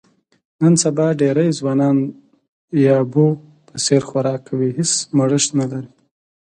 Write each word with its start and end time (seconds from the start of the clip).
نن 0.61 0.73
سبا 0.83 1.07
ډېری 1.21 1.47
ځوانان 1.59 1.97
د 2.71 2.73
یابو 2.89 3.27
په 3.67 3.75
څیر 3.85 4.01
خوراک 4.09 4.41
کوي، 4.49 4.69
هېڅ 4.77 4.91
مړښت 5.17 5.49
نه 5.59 5.65
لري. 5.71 5.89